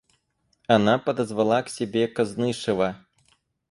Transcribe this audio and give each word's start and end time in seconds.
Она 0.65 0.97
подозвала 0.97 1.61
к 1.61 1.69
себе 1.69 2.07
Кознышева. 2.07 3.05